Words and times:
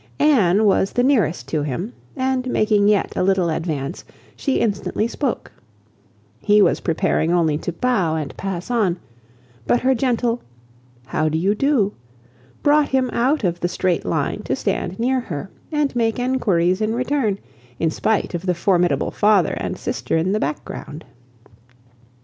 Anne 0.19 0.65
was 0.65 0.93
the 0.93 1.03
nearest 1.03 1.47
to 1.47 1.61
him, 1.61 1.93
and 2.17 2.47
making 2.49 2.87
yet 2.87 3.13
a 3.15 3.21
little 3.21 3.51
advance, 3.51 4.03
she 4.35 4.59
instantly 4.59 5.07
spoke. 5.07 5.51
He 6.39 6.59
was 6.59 6.79
preparing 6.79 7.31
only 7.31 7.55
to 7.59 7.71
bow 7.71 8.15
and 8.15 8.35
pass 8.35 8.71
on, 8.71 8.97
but 9.67 9.81
her 9.81 9.93
gentle 9.93 10.41
"How 11.05 11.29
do 11.29 11.37
you 11.37 11.53
do?" 11.53 11.93
brought 12.63 12.89
him 12.89 13.11
out 13.13 13.43
of 13.43 13.59
the 13.59 13.67
straight 13.67 14.03
line 14.03 14.41
to 14.45 14.55
stand 14.55 14.97
near 14.97 15.19
her, 15.19 15.51
and 15.71 15.95
make 15.95 16.17
enquiries 16.17 16.81
in 16.81 16.95
return, 16.95 17.37
in 17.77 17.91
spite 17.91 18.33
of 18.33 18.47
the 18.47 18.55
formidable 18.55 19.11
father 19.11 19.53
and 19.57 19.77
sister 19.77 20.17
in 20.17 20.31
the 20.31 20.39
back 20.39 20.65
ground. 20.65 21.05